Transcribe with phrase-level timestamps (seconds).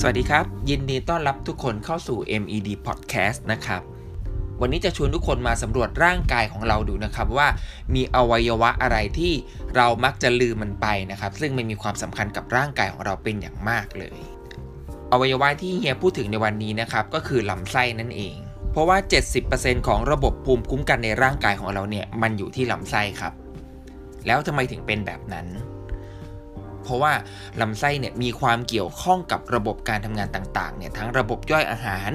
[0.00, 3.82] สวัสดีครับ ยินดีต้อนรับทุกคนเข้าสู่ MED Podcast นะครับ
[4.60, 7.48] วันนี้จะชวนทุกคนมาสำรวจร่างกายของเราดูนะครับว่า
[7.94, 9.32] มีอวัยวะอะไรที่
[9.76, 14.18] เรามักจะลืมมันไปนะครับ ซึ่งมันมีความสำคัญกับร่างกายของเราเป็นอย่างมากเลย
[15.12, 18.36] อวัยวะที่เฮียพูดถึงในวันนี้นะครับก็คือลำไส้นั่นเอง
[18.72, 18.98] เพราะว่า
[19.42, 23.32] 70%ของระบบภูมิคุ้มกันในร่างกายของเราเนี่ยมันอยู่ที่ลำไส้ครับ
[24.26, 25.46] แล้วทำไมถึงเป็นแบบนั้น
[26.86, 27.12] เพราะว่า
[27.60, 32.10] ลำไส้เนี่ยมีความเกี่ยวข้องกับระบบการทำงานต่างๆเนี่ยทั้งระบบย่อยอาหาร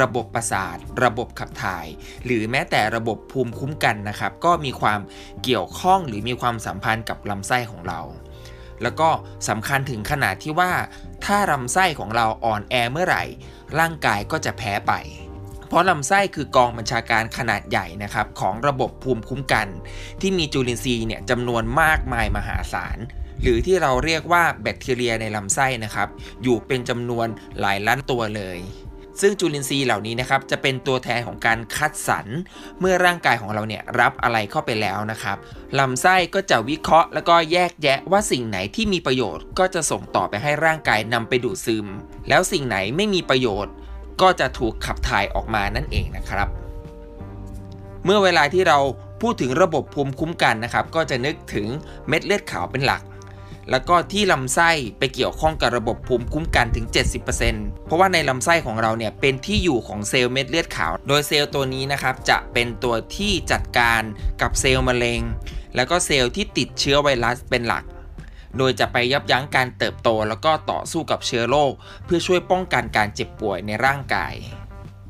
[0.00, 1.86] ระบบประสาท ระบบขับถ่าย
[2.24, 5.00] หรือแม้แต่ระบบภูมิคุ้มกันนะครับ ก็มีความ
[5.44, 8.00] เกี่ยวข้องหรือมีความสัมพันธ์กับลำไส้ของเรา
[8.82, 9.08] แล้วก็
[9.48, 10.72] สำคัญถึงขนาดที่ว่า
[11.24, 13.24] ถ้าลำไส้ของเราอ่อนแอเมื่อไหร่
[13.78, 14.94] ร่างกายก็จะแพ้ไป
[15.68, 19.66] เพราะลำไส้คือกองบัญชาการขนาดใหญ่นะครับของระบบภูมิคุ้มกัน
[20.20, 22.98] ที่มีจุลินทรีย์เนี่ยจำนวนมากมายมหาศาล
[23.42, 26.08] หรือที่เราเรียกว่าแบคทีเรียในลำไส้นะครับ
[26.42, 27.26] อยู่เป็นจำนวน
[27.60, 28.58] หลายล้านตัวเลย
[29.20, 32.26] ซึ่งจุลินทรีย์เหล่านี้นะครับจะเป็นตัวแทนของการคัดสรร
[32.80, 35.36] เมื่อร่างกายของเราเนี่ยรับอะไรเข้าไปแล้วนะครับ
[35.78, 41.86] ลำไส้ก็จะวิเคราะห์ แล้วก็แยกแยะว่าสิ่งไหนที่มีประโยชน์ ก็จะส่งต่อไปให้ร่างกายนำไปดูดซึม
[42.28, 43.74] แล้วสิ่งไหนไม่มีประโยชน์
[44.22, 46.48] ก็จะถูกขับถ่ายออกมานั่นเองนะครับ
[48.04, 48.78] เมื่อเวลาที่เรา
[49.22, 51.66] พูดถึงระบบภูมิคุ้มกันนะครับ ก็จะนึกถึง
[52.08, 53.02] เม็ดเลือดขาวเป็นหลัก
[53.70, 56.86] แล้วก็ที่ลำไส้ไปเกี่ยวข้องกับระบบภูมิคุ้มกันถึง
[57.36, 64.02] 70%เพราะว่าในลำไส้ของเราเนี่ยเป็นที่อยู่ของเซลล์เม็ดเลือดขาว โดยเซลล์ตัวนี้นะครับจะเป็นตัวที่จัดการ
[64.42, 65.20] กับเซลล์มะเร็ง
[65.74, 67.84] แล้วก็เซลล์ที่ติดเชื้อไวรัสเป็นหลัก
[68.58, 71.72] โดยจะไปยับยั้งการเติบโตแล้วก็ต่อสู้กับเชื้อโรค
[72.04, 74.34] เพื่อช่วยป้องกันการเจ็บป่วยในร่างกาย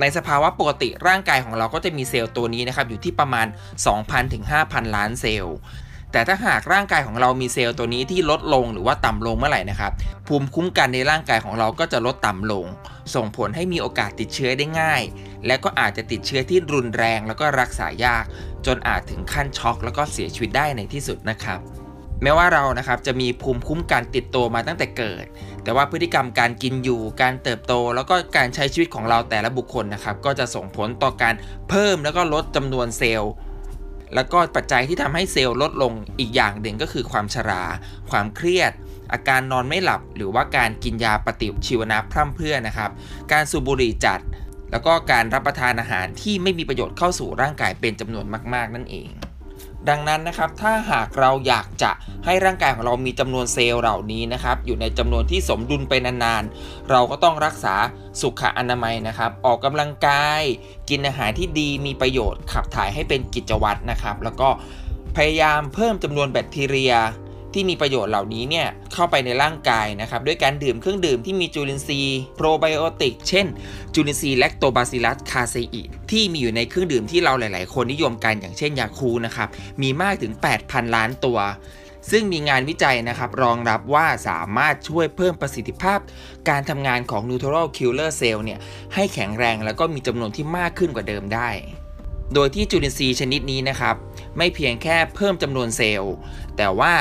[0.00, 3.46] ในสภาวะปกติร่างกายของเราก็จะมีเซลล์ตัวนี้นะครับอยู่ที่ประมาณ
[3.90, 5.56] 2,000ถึง5,000 ล้านเซลล์
[6.14, 9.92] แต่ถ้าหากร่างกายของเรามีเซลล์ตัวนี้ที่ลดลงหรือว่าต่ำลงเมื่อไหร่นะครับ
[10.28, 12.66] ภูมิคุ้มกันในร่างกายของเราก็จะลดต่ำลง
[13.14, 15.02] ส่งผลให้มีโอกาสติดเชื้อได้ง่าย
[15.46, 18.24] และก็อาจจะติดเชื้อที่รุนแรงแล้วก็รักษายาก
[18.66, 21.60] จนอาจถึงขั้นช็อก แล้วก็เสียชีวิตได้ในที่สุดนะครับ
[22.22, 25.24] แม้ว่าเรานะครับจะมีภูมิคุ้มกันติดตัวมาตั้งแต่เกิด
[25.64, 31.34] แต่ว่าพฤติกรรมการกินอยู่ การเติบโต แล้วก็การใช้ชีวิตของเราแต่ละบุคคลนะครับ ก็จะส่งผลต่อการ
[31.68, 33.32] เพิ่มแล้วก็ลดจำนวนเซลล์
[34.14, 37.64] แล้วก็ปัจจัยที่ทำให้เซลล์ลดลงอีกอย่างหนึ่งก็คือความชรา
[38.10, 38.72] ความเครียด
[39.12, 42.90] อาการนอนไม่หลับ หรือว่าการกินยาปฏิชีวนะพร่ำเพรื่อนะครับ
[43.32, 44.20] การสูบบุหรี่จัด
[44.70, 49.08] แล้วก็การรับประทานอาหารที่ไม่มีประโยชน์เข้าสู่ร่างกายเป็นจำนวนมาก ๆ นั่นเอง
[49.88, 51.90] ดังนั้นนะครับถ้าหากเราอยากจะ
[52.24, 57.74] ให้ร่างกายของเรามีจำนวนเซลล์เหล่านี้นะครับอยู่ในจำนวนที่สมดุลไปนานๆ เราก็ต้องรักษา
[58.20, 60.42] สุขอนามัยนะครับ ออกกำลังกาย
[60.88, 64.48] กินอาหารที่ดีมีประโยชน์ขับถ่ายให้เป็นกิจวัตรนะครับ แล้วก็
[65.16, 66.94] พยายามเพิ่มจำนวนแบคทีเรีย
[67.54, 73.46] ที่มีประโยชน์เหล่านี้เนี่ยเข้าไปในร่างกายนะครับด้วยการดื่มเครื่องดื่มที่มีจุลินทรีย์โปรไบโอติกเช่น
[73.94, 79.48] จุลินทรีย์ Lactobacillus casei ที่มีอยู่ในเครื่องดื่มที่เราหลาย ๆ คนนิยมกันอย่างเช่นยาคูลท์นะครับ
[79.82, 80.32] มีมากถึง
[80.64, 81.38] 8,000 ล้านตัว
[82.10, 85.98] ซึ่งมีงานวิจัยนะครับ รองรับว่าสามารถช่วยเพิ่มประสิทธิภาพ
[86.48, 88.58] การทำงานของ Neural Killer Cell เนี่ย
[88.94, 91.50] ให้แข็งแรงแล้วก็มีจำนวนที่มากขึ้นกว่าเดิมได้
[92.34, 93.96] โดยที่จุลินทรีย์ชนิดนี้นะครับ
[94.36, 96.14] ไม่เพียงแค่เพิ่มจำนวนเซลล์
[96.56, 96.94] แต่ว่า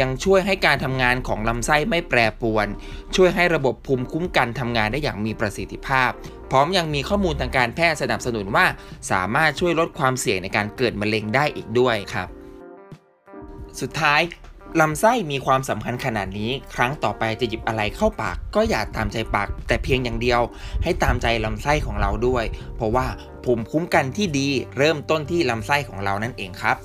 [0.00, 2.66] ยังช่วยให้การทำงานของลำไส้ไม่แปรปรวน
[3.16, 6.10] ช่วยให้ระบบภูมิคุ้มกันทำงานได้อย่างมีประสิทธิภาพ
[6.50, 8.66] พร้อมยังมีข้อมูลทางการแพทย์สนับสนุนว่า
[9.10, 12.28] สามารถช่วยลดความเสี่ยงในการเกิดมะเร็งได้อีกด้วยครับ
[13.80, 14.20] สุดท้าย
[14.80, 20.40] ลำไส้มีความสำคัญขนาดนี้ ครั้งต่อไปจะหยิบอะไรเข้าปาก ก็อย่าตามใจปาก แต่เพียงอย่างเดียว
[20.82, 22.44] ให้ตามใจลำไส้ของเราด้วย
[22.76, 23.06] เพราะว่า
[23.44, 26.76] ภูมิคุ้มกันที่ดี เริ่มต้นที่ลำไส้ของเรานั่นเองครับ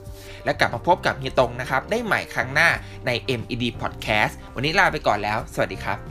[0.46, 2.70] และกลับมาพบกับเฮียตงนะครับได้ใหม่ครั้งหน้า
[3.06, 6.11] ใน MED Podcast วันนี้ลาไปก่อนแล้ว สวัสดีครับ